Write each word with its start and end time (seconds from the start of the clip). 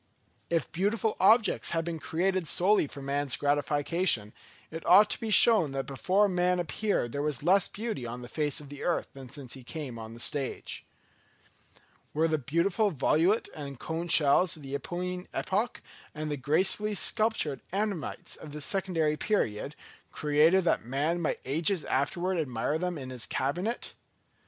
If 0.49 0.71
beautiful 0.71 1.15
objects 1.19 1.69
had 1.69 1.85
been 1.85 1.99
created 1.99 2.47
solely 2.47 2.87
for 2.87 3.03
man's 3.03 3.35
gratification, 3.35 4.33
it 4.71 4.83
ought 4.83 5.11
to 5.11 5.19
be 5.19 5.29
shown 5.29 5.73
that 5.73 5.85
before 5.85 6.27
man 6.27 6.59
appeared 6.59 7.11
there 7.11 7.21
was 7.21 7.43
less 7.43 7.67
beauty 7.67 8.03
on 8.07 8.23
the 8.23 8.27
face 8.27 8.59
of 8.59 8.69
the 8.69 8.81
earth 8.83 9.09
than 9.13 9.29
since 9.29 9.53
he 9.53 9.63
came 9.63 9.99
on 9.99 10.15
the 10.15 10.19
stage. 10.19 10.87
Were 12.15 12.27
the 12.27 12.39
beautiful 12.39 12.89
volute 12.89 13.47
and 13.53 13.79
cone 13.79 14.07
shells 14.07 14.55
of 14.57 14.63
the 14.63 14.73
Eocene 14.73 15.27
epoch, 15.35 15.83
and 16.15 16.31
the 16.31 16.35
gracefully 16.35 16.95
sculptured 16.95 17.61
ammonites 17.71 18.35
of 18.35 18.53
the 18.53 18.61
Secondary 18.61 19.17
period, 19.17 19.75
created 20.11 20.63
that 20.63 20.83
man 20.83 21.21
might 21.21 21.41
ages 21.45 21.83
afterwards 21.83 22.41
admire 22.41 22.79
them 22.79 22.97
in 22.97 23.11
his 23.11 23.27
cabinet? 23.27 23.93